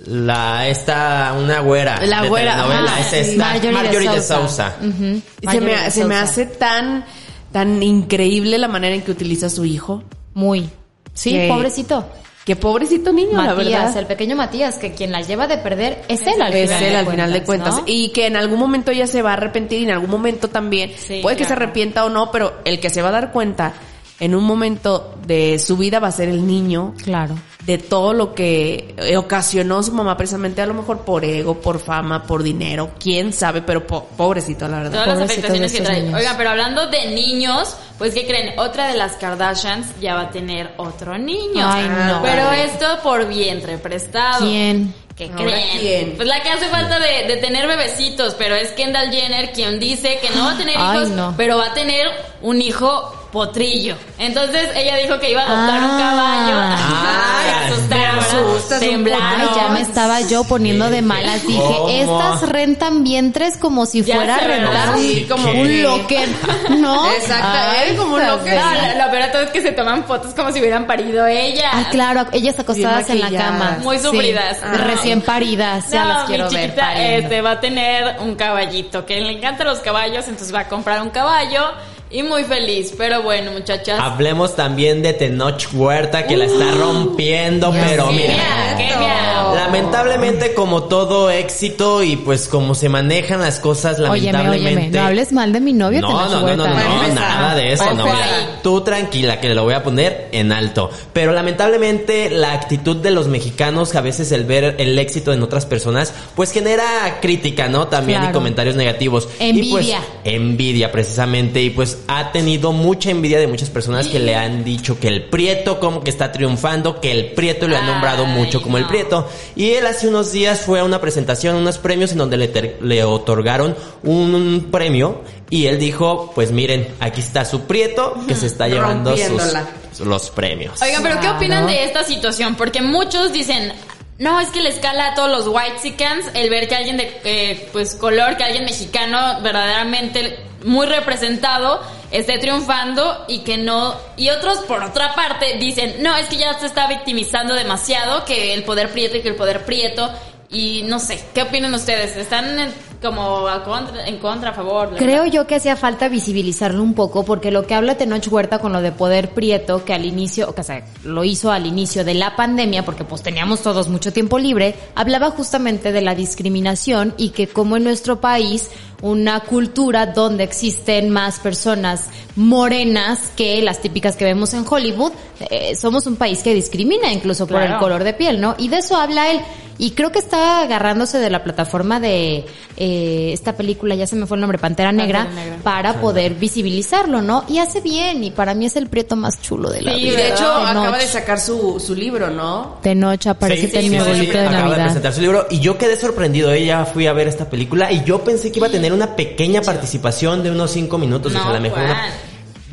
La, 0.05 0.67
esta, 0.67 1.33
una 1.39 1.61
güera. 1.61 2.05
La 2.05 2.23
de 2.23 2.27
güera, 2.27 2.57
telenovela, 2.57 2.99
es 2.99 3.07
sí. 3.07 3.15
esta, 3.15 3.45
Marjorie 3.45 3.67
de 3.69 3.71
Marjorie 3.71 4.09
de 4.09 4.21
Sousa. 4.21 4.75
Se 4.81 5.45
Marjorie 5.45 5.75
me, 5.77 5.81
de 5.81 5.91
se 5.91 6.03
me 6.03 6.15
hace 6.17 6.45
tan, 6.45 7.05
tan 7.53 7.81
increíble 7.81 8.57
la 8.57 8.67
manera 8.67 8.95
en 8.95 9.01
que 9.03 9.11
utiliza 9.11 9.45
a 9.45 9.49
su 9.49 9.63
hijo. 9.63 10.03
Muy. 10.33 10.69
Sí, 11.13 11.31
Que- 11.31 11.47
pobrecito. 11.47 12.05
Qué 12.45 12.55
pobrecito 12.57 13.13
niño, 13.13 13.41
la 13.41 13.53
Matías, 13.55 13.81
verdad. 13.83 13.97
el 13.97 14.05
pequeño 14.05 14.35
Matías, 14.35 14.77
que 14.77 14.91
quien 14.93 15.11
la 15.13 15.21
lleva 15.21 15.47
de 15.47 15.57
perder 15.59 16.01
es 16.09 16.21
él 16.27 16.41
al 16.41 16.53
Es 16.53 16.69
final. 16.69 16.83
él 16.83 16.91
de 16.91 16.97
al 16.97 17.07
final 17.07 17.33
de 17.33 17.43
cuentas. 17.43 17.75
¿no? 17.77 17.83
Y 17.85 18.09
que 18.09 18.27
en 18.27 18.35
algún 18.35 18.59
momento 18.59 18.91
ella 18.91 19.07
se 19.07 19.21
va 19.21 19.29
a 19.31 19.33
arrepentir 19.33 19.79
y 19.79 19.83
en 19.85 19.91
algún 19.91 20.09
momento 20.09 20.49
también. 20.49 20.91
Sí, 20.97 21.19
puede 21.21 21.37
que 21.37 21.45
se 21.45 21.53
arrepienta 21.53 22.03
o 22.05 22.09
no, 22.09 22.31
pero 22.31 22.55
el 22.65 22.79
que 22.81 22.89
se 22.89 23.01
va 23.01 23.09
a 23.09 23.13
dar 23.13 23.31
cuenta 23.31 23.73
en 24.19 24.35
un 24.35 24.43
momento 24.43 25.15
de 25.25 25.57
su 25.57 25.77
vida 25.77 25.99
va 25.99 26.09
a 26.09 26.11
ser 26.11 26.27
el 26.29 26.45
niño 26.45 26.93
Claro. 27.03 27.35
De 27.65 27.77
todo 27.77 28.13
lo 28.13 28.35
que 28.35 28.93
ocasionó 29.17 29.81
su 29.83 29.93
mamá 29.93 30.17
precisamente 30.17 30.61
a 30.61 30.65
lo 30.65 30.73
mejor 30.73 30.99
por 31.05 31.23
ego, 31.23 31.61
por 31.61 31.79
fama, 31.79 32.23
por 32.23 32.43
dinero, 32.43 32.91
quién 32.99 33.31
sabe, 33.31 33.61
pero 33.61 33.87
po- 33.87 34.05
pobrecito 34.17 34.67
la 34.67 34.79
verdad. 34.79 35.03
Todas 35.05 35.19
las 35.19 35.29
afectaciones 35.31 35.71
que 35.71 35.81
trae. 35.81 36.01
niños. 36.03 36.19
Oigan, 36.19 36.35
pero 36.37 36.49
hablando 36.49 36.87
de 36.87 37.11
niños, 37.11 37.75
pues 37.97 38.13
¿qué 38.13 38.25
creen? 38.27 38.59
Otra 38.59 38.87
de 38.89 38.95
las 38.97 39.13
Kardashians 39.13 39.87
ya 40.01 40.15
va 40.15 40.21
a 40.23 40.29
tener 40.31 40.73
otro 40.77 41.17
niño. 41.17 41.65
Ay, 41.65 41.87
no. 41.87 42.21
Pero 42.21 42.51
esto 42.51 42.85
por 43.01 43.27
vientre 43.27 43.77
prestado. 43.77 44.45
¿Quién? 44.45 44.93
¿Qué 45.15 45.25
¿Ahora 45.31 45.43
creen? 45.45 45.79
quién? 45.79 46.13
Pues 46.17 46.27
la 46.27 46.41
que 46.43 46.49
hace 46.49 46.67
falta 46.67 46.99
de, 46.99 47.27
de 47.27 47.37
tener 47.37 47.67
bebecitos, 47.67 48.33
pero 48.37 48.55
es 48.55 48.71
Kendall 48.71 49.09
Jenner 49.11 49.51
quien 49.53 49.79
dice 49.79 50.19
que 50.21 50.29
no 50.35 50.43
va 50.45 50.51
a 50.53 50.57
tener 50.57 50.75
Ay, 50.77 50.97
hijos, 50.97 51.09
no. 51.11 51.33
pero 51.37 51.57
va 51.59 51.67
a 51.67 51.73
tener 51.73 52.07
un 52.41 52.61
hijo 52.61 53.13
potrillo. 53.33 53.95
Entonces 54.19 54.69
ella 54.75 54.95
dijo 54.97 55.19
que 55.19 55.31
iba 55.31 55.41
a 55.41 55.45
adoptar 55.45 55.83
un 55.83 55.91
Ah. 55.91 55.97
caballo. 55.99 56.59
Ay, 57.43 57.67
Se 57.67 57.73
asustaron, 57.73 58.15
me 58.15 58.21
asustas 58.21 58.81
un 58.81 58.87
temblaron. 58.89 59.41
Ay, 59.41 59.47
ya 59.55 59.67
me 59.69 59.81
estaba 59.81 60.21
yo 60.21 60.43
poniendo 60.45 60.89
de 60.89 61.01
malas. 61.01 61.45
Dije, 61.45 61.59
¿Cómo? 61.59 61.89
estas 61.89 62.49
rentan 62.49 63.03
vientres 63.03 63.57
como 63.57 63.85
si 63.85 64.01
Ya 64.03 64.15
fuera 64.15 64.37
rentar 64.37 64.97
Sí, 64.97 65.25
como 65.29 65.49
un 65.49 65.67
que- 65.67 65.81
locker, 65.83 66.29
¿no? 66.77 67.11
Exacto, 67.11 67.47
Ay. 67.79 67.95
Como 67.97 68.15
un 68.15 68.25
locker. 68.25 68.53
No, 68.59 68.71
lo, 68.71 69.05
lo 69.05 69.11
peor 69.11 69.23
de 69.23 69.29
todo 69.29 69.41
es 69.41 69.49
que 69.49 69.61
se 69.61 69.71
toman 69.71 70.03
fotos 70.05 70.33
como 70.33 70.51
si 70.51 70.59
hubieran 70.59 70.85
parido 70.87 71.25
ella. 71.25 71.69
Ay, 71.73 71.85
claro, 71.91 72.25
ellas 72.31 72.57
acostadas 72.59 73.09
en 73.09 73.19
la 73.19 73.31
cama. 73.31 73.77
Muy 73.81 73.97
Sí, 73.97 74.03
sufridas. 74.05 74.57
Recién 74.61 75.21
paridas, 75.21 75.89
ya 75.89 76.03
No, 76.03 76.09
las 76.13 76.23
quiero 76.25 76.49
mi 76.49 76.55
ver. 76.55 76.65
chiquita 76.65 76.85
pariendo. 76.87 77.17
este, 77.19 77.41
va 77.41 77.51
a 77.51 77.59
tener 77.59 78.15
un 78.19 78.35
caballito, 78.35 79.05
que 79.05 79.19
le 79.19 79.31
encantan 79.31 79.67
los 79.67 79.79
caballos, 79.79 80.27
entonces 80.27 80.53
va 80.53 80.59
a 80.61 80.67
comprar 80.67 81.01
un 81.01 81.09
caballo 81.09 81.71
y 82.13 82.21
muy 82.23 82.43
feliz. 82.43 82.93
Pero 82.97 83.23
bueno, 83.23 83.51
muchachas. 83.51 83.99
Hablemos 83.99 84.55
también 84.55 85.01
de 85.01 85.13
Tenoch 85.13 85.73
Huerta 85.73 86.25
que 86.27 86.37
la 86.37 86.45
está 86.45 86.71
rompiendo, 86.71 87.71
Dios 87.71 87.85
pero 87.89 88.11
mira. 88.11 88.75
Qué 88.77 88.95
miau. 88.97 89.55
Lamentablemente, 89.55 90.53
como 90.53 90.83
todo 90.83 91.29
éxito 91.31 92.03
y 92.03 92.15
pues 92.15 92.47
como 92.47 92.75
se 92.75 92.87
manejan 92.87 93.41
las 93.41 93.59
cosas, 93.59 93.99
lamentablemente. 93.99 94.69
óyeme, 94.69 94.89
no 94.89 95.01
hables 95.01 95.31
mal 95.31 95.51
de 95.51 95.59
mi 95.59 95.73
novio, 95.73 96.01
No, 96.01 96.07
Tenoch 96.07 96.31
no, 96.31 96.55
no, 96.55 96.67
no, 96.67 97.13
nada 97.15 97.55
de 97.55 97.73
eso, 97.73 97.93
no, 97.93 98.05
mira. 98.05 98.59
Tú 98.61 98.81
tranquila, 98.81 99.41
que 99.41 99.53
lo 99.53 99.63
voy 99.63 99.73
a 99.73 99.83
poner 99.83 100.29
en 100.31 100.51
alto. 100.51 100.91
Pero 101.11 101.33
lamentablemente 101.33 102.29
la 102.29 102.53
actitud 102.53 102.97
de 102.97 103.11
los 103.11 103.27
mexicanos, 103.27 103.95
a 103.95 104.01
veces 104.01 104.31
el 104.31 104.45
ver 104.45 104.75
el 104.77 104.97
éxito 104.99 105.33
en 105.33 105.41
otras 105.41 105.65
personas, 105.65 106.13
pues 106.35 106.51
genera 106.51 107.19
crítica, 107.21 107.67
¿no? 107.67 107.87
También 107.87 108.23
y 108.23 108.31
comentarios 108.31 108.75
negativos. 108.75 109.27
Y 109.39 109.49
Envidia. 109.49 109.71
pues, 109.71 110.35
envidia, 110.35 110.91
precisamente. 110.91 111.61
Y 111.61 111.71
pues 111.71 112.02
ha 112.07 112.31
tenido 112.31 112.71
mucha 112.71 113.09
envidia 113.11 113.39
de 113.39 113.47
muchas 113.47 113.69
personas 113.69 114.07
que 114.07 114.19
le 114.19 114.35
han 114.35 114.63
dicho 114.63 114.99
que 114.99 115.07
el 115.07 115.23
Prieto 115.25 115.79
como 115.79 116.03
que 116.03 116.09
está 116.09 116.31
triunfando, 116.31 116.99
que 116.99 117.11
el 117.11 117.31
Prieto 117.33 117.67
le 117.67 117.77
ha 117.77 117.81
nombrado 117.81 118.25
Ay, 118.25 118.31
mucho 118.33 118.61
como 118.61 118.77
el. 118.77 118.85
Prieto. 118.87 119.27
Y 119.55 119.71
él 119.71 119.85
hace 119.87 120.07
unos 120.07 120.31
días 120.31 120.61
fue 120.61 120.79
a 120.79 120.83
una 120.83 120.99
presentación, 121.01 121.55
unos 121.55 121.77
premios 121.77 122.11
en 122.11 122.17
donde 122.17 122.37
le, 122.37 122.47
ter- 122.47 122.77
le 122.81 123.03
otorgaron 123.03 123.75
un 124.03 124.67
premio 124.71 125.21
y 125.49 125.67
él 125.67 125.79
dijo, 125.79 126.31
pues 126.35 126.51
miren, 126.51 126.87
aquí 126.99 127.21
está 127.21 127.45
su 127.45 127.61
Prieto 127.61 128.15
que 128.27 128.35
se 128.35 128.47
está 128.47 128.67
llevando 128.67 129.15
sus, 129.17 130.05
los 130.05 130.29
premios. 130.31 130.81
Oigan, 130.81 131.03
pero 131.03 131.19
¿qué 131.19 131.29
opinan 131.29 131.67
de 131.67 131.83
esta 131.85 132.03
situación? 132.03 132.55
Porque 132.55 132.81
muchos 132.81 133.31
dicen, 133.31 133.71
no, 134.19 134.39
es 134.39 134.49
que 134.49 134.61
le 134.61 134.69
escala 134.69 135.11
a 135.11 135.15
todos 135.15 135.29
los 135.29 135.47
white 135.47 135.95
el 136.33 136.49
ver 136.49 136.67
que 136.67 136.75
alguien 136.75 136.97
de 136.97 137.19
eh, 137.23 137.69
pues 137.71 137.95
color, 137.95 138.37
que 138.37 138.43
alguien 138.43 138.63
mexicano 138.65 139.41
verdaderamente 139.41 140.37
muy 140.63 140.87
representado 140.87 141.81
esté 142.11 142.37
triunfando 142.37 143.25
y 143.27 143.39
que 143.39 143.57
no 143.57 143.95
y 144.17 144.29
otros 144.29 144.59
por 144.59 144.83
otra 144.83 145.15
parte 145.15 145.57
dicen, 145.57 145.95
no, 146.01 146.15
es 146.15 146.27
que 146.27 146.37
ya 146.37 146.57
se 146.59 146.67
está 146.67 146.87
victimizando 146.87 147.55
demasiado 147.55 148.23
que 148.25 148.53
el 148.53 148.63
poder 148.63 148.91
prieto 148.91 149.17
y 149.17 149.21
que 149.21 149.29
el 149.29 149.35
poder 149.35 149.65
prieto 149.65 150.11
y 150.53 150.83
no 150.83 150.99
sé, 150.99 151.19
¿qué 151.33 151.41
opinan 151.43 151.73
ustedes? 151.73 152.15
¿Están 152.15 152.59
en- 152.59 152.93
como 153.01 153.49
a 153.49 153.65
contra, 153.65 154.07
en 154.07 154.17
contra, 154.17 154.51
a 154.51 154.53
favor? 154.53 154.95
Creo 154.95 155.25
yo 155.25 155.45
que 155.45 155.55
hacía 155.55 155.75
falta 155.75 156.07
visibilizarlo 156.07 156.81
un 156.81 156.93
poco, 156.93 157.25
porque 157.25 157.51
lo 157.51 157.67
que 157.67 157.73
habla 157.73 157.97
Tenoch 157.97 158.25
Huerta 158.31 158.59
con 158.59 158.71
lo 158.71 158.81
de 158.81 158.93
poder 158.93 159.31
prieto, 159.31 159.83
que 159.83 159.93
al 159.93 160.05
inicio, 160.05 160.53
o 160.57 160.63
sea, 160.63 160.85
lo 161.03 161.25
hizo 161.25 161.51
al 161.51 161.65
inicio 161.65 162.05
de 162.05 162.13
la 162.13 162.37
pandemia, 162.37 162.85
porque 162.85 163.03
pues 163.03 163.21
teníamos 163.21 163.61
todos 163.61 163.89
mucho 163.89 164.13
tiempo 164.13 164.39
libre, 164.39 164.75
hablaba 164.95 165.31
justamente 165.31 165.91
de 165.91 165.99
la 165.99 166.15
discriminación 166.15 167.13
y 167.17 167.31
que 167.31 167.47
como 167.47 167.75
en 167.75 167.83
nuestro 167.83 168.21
país, 168.21 168.69
una 169.01 169.41
cultura 169.41 170.05
donde 170.05 170.45
existen 170.45 171.09
más 171.09 171.39
personas 171.41 172.07
morenas 172.37 173.31
que 173.35 173.61
las 173.61 173.81
típicas 173.81 174.15
que 174.15 174.23
vemos 174.23 174.53
en 174.53 174.63
Hollywood, 174.69 175.11
eh, 175.49 175.75
somos 175.75 176.05
un 176.07 176.15
país 176.15 176.41
que 176.41 176.53
discrimina 176.53 177.11
incluso 177.11 177.47
por 177.47 177.61
el 177.61 177.77
color 177.79 178.05
de 178.05 178.13
piel, 178.13 178.39
¿no? 178.39 178.55
Y 178.57 178.69
de 178.69 178.77
eso 178.77 178.95
habla 178.95 179.29
él. 179.29 179.41
Y 179.83 179.91
creo 179.91 180.13
que 180.13 180.19
está 180.19 180.61
agarrándose 180.61 181.17
de 181.19 181.29
la 181.29 181.43
plataforma 181.43 181.99
de 181.99 182.45
eh, 182.77 183.31
esta 183.33 183.57
película, 183.57 183.95
ya 183.95 184.07
se 184.07 184.15
me 184.15 184.25
fue 184.25 184.37
el 184.37 184.41
nombre, 184.41 184.57
Pantera 184.57 184.93
Negra, 184.93 185.25
Pantera 185.25 185.43
Negra. 185.43 185.59
para 185.61 185.99
poder 185.99 186.35
visibilizarlo, 186.35 187.21
¿no? 187.21 187.43
Y 187.49 187.57
hace 187.59 187.81
bien, 187.81 188.23
y 188.23 188.31
para 188.31 188.53
mí 188.53 188.65
es 188.65 188.77
el 188.77 188.87
prieto 188.87 189.17
más 189.17 189.41
chulo 189.41 189.69
de 189.69 189.81
la 189.81 189.93
Sí, 189.93 189.99
Y 189.99 190.03
vida. 190.11 190.17
de 190.17 190.27
hecho 190.29 190.37
Tenoch. 190.37 190.67
acaba 190.69 190.97
de 190.97 191.07
sacar 191.07 191.37
su, 191.39 191.81
su 191.85 191.95
libro, 191.95 192.29
¿no? 192.29 192.77
Tenoch 192.81 193.27
aparece 193.27 193.67
Sí, 193.69 193.75
en 193.75 193.81
sí, 193.83 193.89
mi 193.89 193.99
sí, 193.99 194.25
de 194.27 194.39
acaba 194.39 194.43
de 194.43 194.49
Navidad. 194.69 194.83
presentar 194.85 195.13
su 195.13 195.19
libro 195.21 195.47
y 195.49 195.59
yo 195.59 195.77
quedé 195.77 195.97
sorprendido. 195.97 196.51
Ella 196.53 196.85
fui 196.85 197.05
a 197.07 197.11
ver 197.13 197.27
esta 197.27 197.49
película 197.49 197.91
y 197.91 198.05
yo 198.05 198.23
pensé 198.23 198.53
que 198.53 198.59
iba 198.59 198.67
a 198.67 198.71
tener 198.71 198.93
una 198.93 199.17
pequeña 199.17 199.61
participación 199.61 200.43
de 200.43 200.51
unos 200.51 200.71
cinco 200.71 200.97
minutos. 200.97 201.33
No, 201.33 201.43
a 201.43 201.51
lo 201.53 201.59
mejor 201.59 201.79
una- 201.79 202.07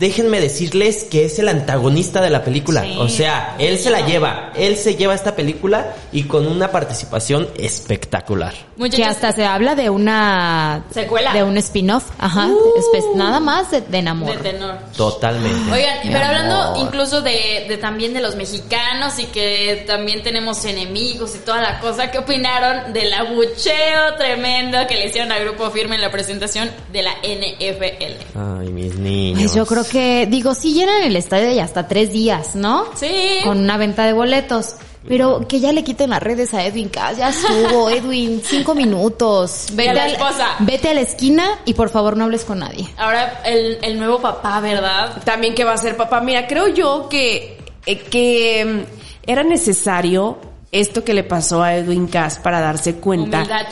Déjenme 0.01 0.41
decirles 0.41 1.05
que 1.05 1.27
es 1.27 1.39
el 1.39 1.49
antagonista 1.49 2.23
de 2.23 2.31
la 2.31 2.43
película. 2.43 2.83
Sí. 2.85 2.97
O 2.99 3.09
sea, 3.11 3.55
él 3.59 3.79
se 3.79 3.91
la 3.91 4.01
lleva. 4.07 4.51
Él 4.57 4.77
se 4.79 4.97
lleva 4.97 5.15
esta 5.15 5.37
película 5.37 5.95
y 6.11 6.23
con 6.23 6.47
una 6.47 6.73
participación 6.73 7.49
espectacular. 7.59 8.55
Que 8.91 9.05
hasta 9.05 9.31
se 9.33 9.45
habla 9.45 9.75
de 9.75 9.91
una... 9.91 10.85
Secuela. 10.91 11.35
De 11.35 11.43
un 11.45 11.59
spin-off, 11.59 12.05
ajá. 12.19 12.49
espe- 12.49 13.15
nada 13.15 13.41
más 13.41 13.71
de, 13.71 13.83
de 13.83 13.89
de 13.89 13.99
enamor. 13.99 14.37
tenor. 14.39 14.79
Totalmente. 14.97 15.71
Oigan, 15.71 15.99
Mi 16.03 16.11
pero 16.13 16.25
hablando 16.25 16.81
incluso 16.81 17.21
de, 17.21 17.67
de 17.69 17.77
también 17.77 18.15
de 18.15 18.23
los 18.23 18.37
mexicanos 18.37 19.19
y 19.19 19.25
que 19.27 19.85
también 19.87 20.23
tenemos 20.23 20.65
enemigos 20.65 21.35
y 21.35 21.39
toda 21.41 21.61
la 21.61 21.79
cosa, 21.81 22.11
¿qué 22.11 22.19
opinaron 22.21 22.95
del 22.95 23.13
abucheo 23.13 24.15
tremendo 24.17 24.79
que 24.89 24.95
le 24.97 25.09
hicieron 25.09 25.31
al 25.31 25.45
grupo 25.45 25.71
firme 25.71 25.97
en 25.97 26.01
la 26.01 26.11
presentación 26.11 26.71
de 26.91 27.03
la 27.03 27.13
NFL? 27.23 28.39
Ay, 28.63 28.69
mis 28.71 28.95
niños. 28.95 29.41
Pues 29.43 29.55
yo 29.55 29.67
creo 29.67 29.85
que, 29.91 30.27
digo, 30.27 30.55
sí 30.55 30.73
llenan 30.73 31.03
el 31.03 31.17
estadio 31.17 31.51
y 31.53 31.59
hasta 31.59 31.89
tres 31.89 32.13
días, 32.13 32.55
¿no? 32.55 32.87
Sí. 32.95 33.41
Con 33.45 33.59
una 33.59 33.77
venta 33.77 34.05
de 34.05 34.13
boletos. 34.13 34.77
Pero 35.09 35.49
que 35.49 35.61
ya 35.61 35.73
le 35.73 35.83
quiten 35.83 36.11
las 36.11 36.23
redes 36.23 36.53
a 36.53 36.65
Edwin 36.65 36.91
Cass. 36.91 37.17
Ya 37.17 37.31
estuvo, 37.31 37.89
Edwin, 37.91 38.43
cinco 38.45 38.75
minutos. 38.75 39.69
Y 39.77 39.87
a 39.87 39.95
la 39.95 40.07
esposa. 40.07 40.49
vete 40.61 40.91
a 40.91 40.95
la 40.95 41.01
esquina 41.01 41.45
y 41.65 41.75
por 41.75 41.89
favor 41.89 42.17
no 42.17 42.25
hables 42.25 42.45
con 42.45 42.59
nadie. 42.59 42.87
Ahora 42.99 43.41
el, 43.45 43.79
el 43.83 43.99
nuevo 43.99 44.21
papá, 44.21 44.61
¿verdad? 44.61 45.23
También 45.25 45.55
que 45.55 45.65
va 45.65 45.73
a 45.73 45.79
ser 45.79 45.97
papá. 45.97 46.21
Mira, 46.21 46.47
creo 46.47 46.69
yo 46.69 47.09
que, 47.09 47.59
eh, 47.87 47.99
que 47.99 48.65
mm, 48.65 49.31
era 49.31 49.43
necesario 49.43 50.39
esto 50.73 51.03
que 51.03 51.15
le 51.15 51.25
pasó 51.25 51.63
a 51.65 51.75
Edwin 51.75 52.07
Cass 52.07 52.39
para 52.39 52.61
darse 52.61 52.95
cuenta 52.97 53.39
Humildad, 53.39 53.67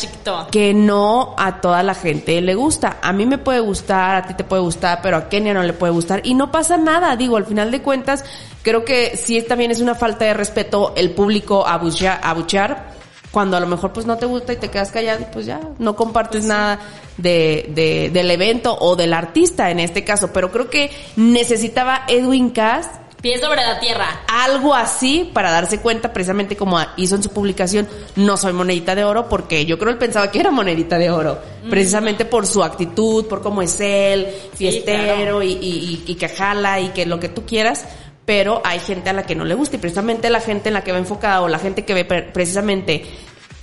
que 0.51 0.75
no 0.75 1.35
a 1.39 1.61
toda 1.61 1.83
la 1.85 1.95
gente 1.95 2.41
le 2.41 2.55
gusta. 2.57 2.97
A 3.03 3.13
mí 3.13 3.25
me 3.25 3.39
puede 3.39 3.61
gustar, 3.61 4.17
a 4.17 4.27
ti 4.27 4.35
te 4.35 4.43
puede 4.45 4.63
gustar, 4.63 4.99
pero 5.01 5.17
a 5.17 5.29
Kenia 5.29 5.55
no 5.55 5.63
le 5.63 5.73
puede 5.75 5.93
gustar. 5.93 6.21
Y 6.25 6.35
no 6.35 6.51
pasa 6.51 6.77
nada, 6.77 7.15
digo, 7.15 7.37
al 7.37 7.47
final 7.47 7.71
de 7.71 7.83
cuentas, 7.83 8.25
creo 8.63 8.85
que 8.85 9.17
sí 9.17 9.41
también 9.43 9.71
es 9.71 9.81
una 9.81 9.95
falta 9.95 10.25
de 10.25 10.35
respeto 10.35 10.93
el 10.97 11.11
público 11.13 11.65
abuchea- 11.67 12.19
abuchear 12.21 12.97
cuando 13.31 13.57
a 13.57 13.61
lo 13.61 13.67
mejor 13.67 13.93
pues 13.93 14.05
no 14.07 14.17
te 14.17 14.27
gusta 14.27 14.55
y 14.55 14.57
te 14.57 14.69
quedas 14.69 14.91
callado, 14.91 15.27
pues 15.33 15.47
ya 15.47 15.61
no 15.79 15.95
compartes 15.95 16.45
nada 16.45 16.81
de, 17.19 17.71
de- 17.75 18.11
del 18.13 18.31
evento 18.31 18.77
o 18.81 18.97
del 18.97 19.13
artista 19.15 19.71
en 19.71 19.79
este 19.79 20.03
caso. 20.03 20.33
Pero 20.33 20.51
creo 20.51 20.69
que 20.69 20.91
necesitaba 21.15 22.03
Edwin 22.09 22.51
Cass 22.51 22.89
Pies 23.21 23.41
sobre 23.41 23.63
la 23.63 23.81
tierra. 23.81 24.21
algo 24.29 24.75
así 24.75 25.29
para 25.35 25.51
darse 25.51 25.81
cuenta 25.81 26.13
precisamente 26.13 26.57
como 26.57 26.79
hizo 26.97 27.17
en 27.17 27.23
su 27.25 27.31
publicación 27.31 27.89
no 28.15 28.37
soy 28.37 28.53
monedita 28.53 28.95
de 28.95 29.03
oro 29.05 29.29
porque 29.29 29.67
yo 29.67 29.77
creo 29.79 29.91
él 29.91 29.99
pensaba 29.99 30.31
que 30.31 30.39
era 30.41 30.51
monedita 30.53 30.99
de 30.99 31.11
oro. 31.11 31.39
Precisamente 31.69 32.25
por 32.25 32.47
su 32.47 32.63
actitud 32.63 33.27
por 33.27 33.43
cómo 33.43 33.61
es 33.63 33.81
él 33.81 34.29
fiestero 34.55 35.43
y, 35.43 35.53
y, 35.53 35.55
y, 36.07 36.13
y 36.13 36.15
que 36.15 36.29
jala 36.29 36.81
y 36.81 36.89
que 36.91 37.07
lo 37.07 37.19
que 37.19 37.29
tú 37.29 37.45
quieras 37.45 37.85
pero 38.25 38.61
hay 38.65 38.79
gente 38.81 39.09
a 39.11 39.13
la 39.15 39.25
que 39.25 39.35
no 39.35 39.45
le 39.45 39.55
gusta 39.55 39.77
y 39.77 39.79
precisamente 39.79 40.29
la 40.31 40.41
gente 40.41 40.69
en 40.69 40.75
la 40.75 40.85
que 40.85 40.93
va 40.93 40.99
enfocada 40.99 41.41
o 41.41 41.49
la 41.49 41.59
gente 41.59 41.85
que 41.85 41.95
ve 41.95 42.05
pre- 42.05 42.23
precisamente 42.23 43.05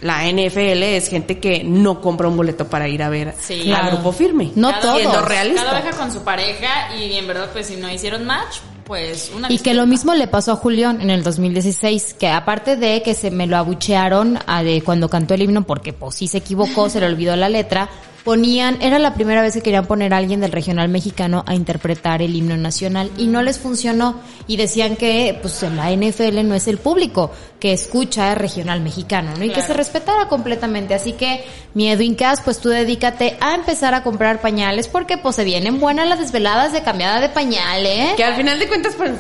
la 0.01 0.23
NFL 0.29 0.83
es 0.83 1.07
gente 1.07 1.39
que 1.39 1.63
no 1.63 2.01
compra 2.01 2.27
un 2.27 2.35
boleto 2.35 2.67
para 2.67 2.87
ir 2.89 3.01
a 3.03 3.09
ver 3.09 3.33
Sí. 3.39 3.71
grupo 3.89 4.11
firme. 4.11 4.51
No 4.55 4.71
siendo 4.81 5.21
realista 5.21 5.63
Cada 5.63 5.79
oveja 5.79 5.95
con 5.97 6.11
su 6.11 6.23
pareja 6.23 6.93
y 6.97 7.13
en 7.15 7.27
verdad 7.27 7.49
pues 7.53 7.67
si 7.67 7.75
no 7.77 7.89
hicieron 7.89 8.25
match, 8.25 8.57
pues 8.85 9.31
una 9.35 9.51
Y 9.51 9.59
que 9.59 9.73
lo 9.73 9.85
mismo 9.85 10.13
le 10.13 10.27
pasó 10.27 10.53
a 10.53 10.55
Julián 10.55 11.01
en 11.01 11.09
el 11.09 11.23
2016, 11.23 12.15
que 12.19 12.29
aparte 12.29 12.75
de 12.75 13.01
que 13.01 13.13
se 13.13 13.31
me 13.31 13.47
lo 13.47 13.57
abuchearon 13.57 14.39
a 14.47 14.63
de 14.63 14.81
cuando 14.81 15.09
cantó 15.09 15.33
el 15.33 15.41
himno 15.41 15.63
porque 15.63 15.93
pues 15.93 16.15
sí 16.15 16.27
se 16.27 16.37
equivocó, 16.37 16.89
se 16.89 16.99
le 16.99 17.07
olvidó 17.07 17.35
la 17.35 17.49
letra, 17.49 17.89
ponían, 18.25 18.81
era 18.81 18.97
la 18.97 19.13
primera 19.13 19.43
vez 19.43 19.53
que 19.53 19.61
querían 19.61 19.85
poner 19.85 20.13
a 20.13 20.17
alguien 20.17 20.41
del 20.41 20.51
regional 20.51 20.89
mexicano 20.89 21.43
a 21.45 21.53
interpretar 21.53 22.23
el 22.23 22.35
himno 22.35 22.57
nacional 22.57 23.11
y 23.19 23.27
no 23.27 23.43
les 23.43 23.59
funcionó 23.59 24.19
y 24.47 24.57
decían 24.57 24.95
que 24.95 25.37
pues 25.41 25.61
en 25.61 25.77
la 25.77 25.91
NFL 25.91 26.43
no 26.43 26.55
es 26.55 26.67
el 26.67 26.79
público 26.79 27.31
que 27.59 27.71
escucha 27.71 28.31
el 28.31 28.37
regional 28.37 28.81
mexicano, 28.81 29.31
¿no? 29.37 29.45
Y 29.45 29.51
que 29.51 29.61
se 29.61 29.73
respetara 29.73 30.27
completamente, 30.27 30.95
así 30.95 31.13
que 31.13 31.45
mi 31.75 31.89
Edwin 31.89 32.15
Cass, 32.15 32.41
pues 32.41 32.59
tú 32.59 32.69
dedícate 32.69 33.37
a 33.39 33.53
empezar 33.53 33.93
a 33.93 34.01
comprar 34.01 34.41
pañales 34.41 34.87
porque 34.87 35.19
pues 35.19 35.35
se 35.35 35.43
vienen 35.43 35.79
buenas 35.79 36.09
las 36.09 36.19
desveladas 36.19 36.73
de 36.73 36.81
cambiada 36.81 37.21
de 37.21 37.29
pañal, 37.29 37.85
¿eh? 37.85 38.13
que 38.17 38.23
al 38.23 38.35
final 38.35 38.57
de 38.57 38.67
cuentas 38.67 38.95
pues 38.97 39.11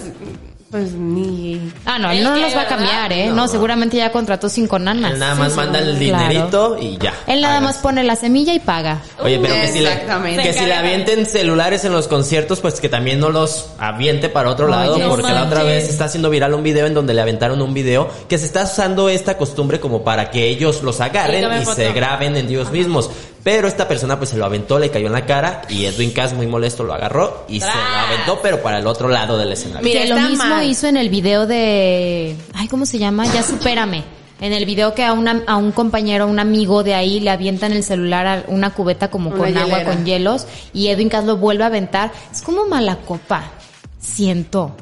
Pues 0.71 0.93
ni... 0.93 1.71
Ah, 1.85 1.99
no, 1.99 2.09
él 2.09 2.23
no 2.23 2.35
¿El 2.35 2.41
los 2.41 2.55
va 2.55 2.61
a 2.63 2.67
cambiar, 2.67 3.13
¿eh? 3.13 3.27
No, 3.27 3.47
seguramente 3.47 3.97
ya 3.97 4.11
contrató 4.11 4.49
cinco 4.49 4.79
nanas. 4.79 5.13
Él 5.13 5.19
nada 5.19 5.35
más 5.35 5.51
Sí, 5.51 5.57
manda 5.57 5.79
el 5.79 5.95
claro. 5.97 6.27
dinerito 6.27 6.77
y 6.81 6.97
ya. 6.97 7.13
Él 7.27 7.41
nada 7.41 7.61
más 7.61 7.77
pone 7.77 8.03
la 8.03 8.15
semilla 8.15 8.51
y 8.53 8.59
paga. 8.59 8.99
Oye, 9.21 9.39
pero 9.39 9.53
que 9.53 9.67
si, 9.67 9.79
le, 9.79 9.91
Exactamente. 9.93 10.41
que 10.43 10.53
si 10.53 10.65
le 10.65 10.73
avienten 10.73 11.25
celulares 11.27 11.85
en 11.85 11.93
los 11.93 12.07
conciertos, 12.07 12.61
pues 12.61 12.81
que 12.81 12.89
también 12.89 13.19
no 13.19 13.29
los 13.29 13.69
aviente 13.77 14.27
para 14.27 14.49
otro 14.49 14.65
Oye, 14.65 14.75
lado, 14.75 14.97
porque 15.07 15.31
la 15.31 15.43
otra 15.43 15.61
vez 15.63 15.87
está 15.87 16.05
haciendo 16.05 16.31
viral 16.31 16.53
un 16.55 16.63
video 16.63 16.87
en 16.87 16.95
donde 16.95 17.13
le 17.13 17.21
aventaron 17.21 17.61
un 17.61 17.73
video 17.73 18.09
que 18.27 18.37
se 18.39 18.45
está 18.47 18.63
usando 18.63 19.07
esta 19.07 19.37
costumbre 19.37 19.79
como 19.79 20.03
para 20.03 20.31
que 20.31 20.47
ellos 20.47 20.81
los 20.81 20.99
agarren 20.99 21.45
y 21.61 21.63
foto. 21.63 21.75
se 21.75 21.93
graben 21.93 22.35
en 22.37 22.47
ellos 22.47 22.71
mismos. 22.71 23.11
Pero 23.45 23.67
esta 23.67 23.87
persona 23.87 24.17
pues 24.17 24.31
se 24.31 24.37
lo 24.37 24.45
aventó, 24.45 24.79
le 24.79 24.89
cayó 24.89 25.05
en 25.05 25.13
la 25.13 25.27
cara 25.27 25.61
y 25.69 25.85
Edwin 25.85 26.09
Cass 26.09 26.33
muy 26.33 26.47
molesto 26.47 26.83
lo 26.83 26.95
agarró 26.95 27.45
y 27.47 27.59
se 27.59 27.67
lo 27.67 27.71
aventó, 27.73 28.39
pero 28.41 28.63
para 28.63 28.79
el 28.79 28.87
otro 28.87 29.07
lado 29.07 29.37
del 29.37 29.51
escenario. 29.51 29.87
Mira, 29.87 30.01
que 30.01 30.07
lo 30.07 30.15
mismo 30.19 30.45
mal. 30.45 30.65
hizo 30.65 30.87
en 30.87 30.97
el 30.97 31.09
video 31.09 31.45
de... 31.45 32.35
Ay, 32.55 32.67
¿cómo 32.67 32.87
se 32.87 32.97
llama? 32.97 33.23
Ya 33.27 33.43
supérame. 33.43 34.03
En 34.41 34.51
el 34.51 34.65
video 34.65 34.95
que 34.95 35.03
a, 35.03 35.13
una, 35.13 35.43
a 35.45 35.57
un 35.57 35.71
compañero, 35.71 36.23
a 36.23 36.27
un 36.27 36.39
amigo 36.39 36.81
de 36.81 36.95
ahí, 36.95 37.19
le 37.19 37.29
avientan 37.29 37.71
el 37.71 37.83
celular 37.83 38.25
a 38.25 38.43
una 38.47 38.73
cubeta 38.73 39.11
como 39.11 39.29
Una 39.29 39.37
con 39.37 39.57
agua, 39.57 39.83
con 39.83 40.05
hielos, 40.05 40.47
y 40.73 40.87
Edwin 40.87 41.09
Cass 41.09 41.23
lo 41.25 41.37
vuelve 41.37 41.63
a 41.65 41.67
aventar. 41.67 42.11
Es 42.33 42.41
como 42.41 42.65
mala 42.65 42.97
copa. 42.97 43.51
Siento. 43.99 44.75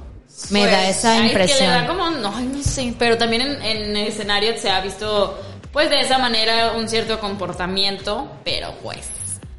Me 0.52 0.60
Pues, 0.62 0.72
da 0.72 0.90
esa 0.90 1.14
ay, 1.14 1.20
Es 1.20 1.26
impresión. 1.28 1.60
que 1.60 1.66
le 1.66 1.72
da 1.82 1.88
como, 1.88 2.10
no, 2.10 2.34
ay, 2.36 2.46
no 2.52 2.64
sé, 2.64 2.94
pero 2.98 3.18
también 3.18 3.42
en, 3.42 3.62
en 3.62 3.96
el 3.98 4.08
escenario 4.08 4.54
se 4.58 4.70
ha 4.70 4.82
visto, 4.82 5.38
pues 5.74 5.90
de 5.90 6.00
esa 6.00 6.18
manera, 6.20 6.74
un 6.78 6.88
cierto 6.88 7.20
comportamiento, 7.20 8.32
pero 8.46 8.74
pues, 8.84 9.10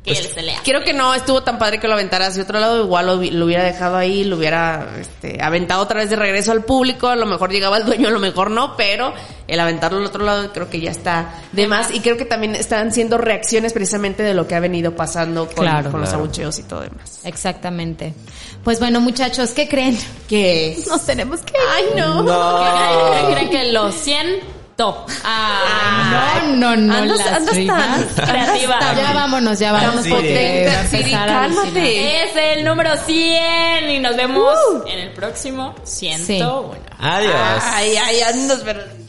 que 0.04 0.12
Pues, 0.12 0.20
él 0.20 0.32
se 0.32 0.42
lea. 0.42 0.60
Creo 0.64 0.84
que 0.84 0.92
no 0.92 1.14
estuvo 1.14 1.42
tan 1.42 1.58
padre 1.58 1.80
que 1.80 1.88
lo 1.88 1.94
aventara 1.94 2.26
hacia 2.26 2.42
otro 2.42 2.60
lado, 2.60 2.84
igual 2.84 3.06
lo, 3.06 3.44
hubiera 3.44 3.64
dejado 3.64 3.96
ahí, 3.96 4.22
lo 4.22 4.36
hubiera 4.36 4.86
este, 5.00 5.42
aventado 5.42 5.82
otra 5.82 6.00
vez 6.00 6.10
de 6.10 6.16
regreso 6.16 6.52
al 6.52 6.62
público, 6.62 7.08
a 7.08 7.16
lo 7.16 7.26
mejor 7.26 7.50
llegaba 7.50 7.78
el 7.78 7.84
dueño, 7.86 8.08
a 8.08 8.10
lo 8.10 8.20
mejor 8.20 8.50
no, 8.50 8.76
pero 8.76 9.12
el 9.48 9.58
aventarlo 9.58 9.98
al 9.98 10.04
otro 10.06 10.22
lado 10.24 10.52
creo 10.52 10.68
que 10.70 10.78
ya 10.80 10.90
está 10.90 11.34
de 11.52 11.66
más 11.66 11.90
y 11.92 12.00
creo 12.00 12.16
que 12.16 12.24
también 12.26 12.54
están 12.54 12.92
siendo 12.92 13.18
reacciones 13.18 13.72
precisamente 13.72 14.22
de 14.22 14.34
lo 14.34 14.46
que 14.46 14.54
ha 14.54 14.60
venido 14.60 14.94
pasando 14.94 15.46
con, 15.46 15.64
Claro. 15.64 15.90
con 15.90 16.00
los 16.00 16.12
abucheos 16.12 16.58
y 16.58 16.62
todo 16.64 16.80
demás. 16.82 17.20
Exactamente. 17.24 18.14
Pues 18.62 18.78
bueno, 18.80 19.00
muchachos, 19.00 19.50
¿qué 19.50 19.68
creen? 19.68 19.98
Que 20.28 20.76
Nos 20.86 21.04
tenemos 21.06 21.40
que... 21.40 21.54
Ay, 21.74 21.84
no. 21.96 22.24
¿Creen, 22.24 23.32
creen 23.34 23.50
que 23.50 23.72
lo 24.78 24.92
siento? 24.92 25.06
Ah, 25.24 26.42
no, 26.46 26.76
no, 26.76 26.76
no. 26.76 26.94
Andas- 26.94 27.18
las 27.18 27.26
andas 27.28 27.54
tan 28.16 28.26
creativa. 28.26 28.78
Ya 28.96 29.12
vámonos, 29.12 29.58
ya 29.58 29.72
vámonos. 29.72 30.04
Sí. 30.04 30.10
porque 30.10 30.72
cálmate. 31.10 32.22
Es 32.24 32.36
el 32.36 32.64
número 32.64 32.96
100 32.96 33.90
y 33.90 33.98
nos 34.00 34.16
vemos 34.16 34.54
en 34.86 34.98
el 34.98 35.10
próximo 35.10 35.74
101. 35.84 36.74
Adiós. 36.98 37.34
Ay, 37.62 37.96
ay, 37.96 38.20
andas, 38.22 38.60
pero... 38.64 39.03